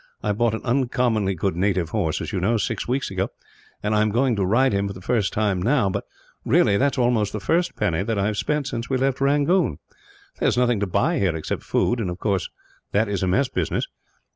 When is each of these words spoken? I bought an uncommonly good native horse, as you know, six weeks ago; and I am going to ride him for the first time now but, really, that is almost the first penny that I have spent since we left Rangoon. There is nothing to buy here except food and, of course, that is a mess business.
I 0.23 0.31
bought 0.31 0.55
an 0.55 0.63
uncommonly 0.63 1.35
good 1.35 1.55
native 1.55 1.91
horse, 1.91 2.21
as 2.21 2.31
you 2.31 2.39
know, 2.39 2.57
six 2.57 2.87
weeks 2.87 3.11
ago; 3.11 3.29
and 3.83 3.93
I 3.93 4.01
am 4.01 4.09
going 4.09 4.35
to 4.35 4.43
ride 4.43 4.73
him 4.73 4.87
for 4.87 4.95
the 4.95 4.99
first 4.99 5.31
time 5.31 5.61
now 5.61 5.91
but, 5.91 6.05
really, 6.43 6.75
that 6.75 6.95
is 6.95 6.97
almost 6.97 7.33
the 7.33 7.39
first 7.39 7.75
penny 7.75 8.01
that 8.01 8.17
I 8.17 8.25
have 8.25 8.37
spent 8.37 8.65
since 8.65 8.89
we 8.89 8.97
left 8.97 9.21
Rangoon. 9.21 9.77
There 10.39 10.47
is 10.49 10.57
nothing 10.57 10.79
to 10.79 10.87
buy 10.87 11.19
here 11.19 11.35
except 11.35 11.61
food 11.61 11.99
and, 11.99 12.09
of 12.09 12.17
course, 12.17 12.49
that 12.93 13.07
is 13.09 13.21
a 13.21 13.27
mess 13.27 13.47
business. 13.47 13.85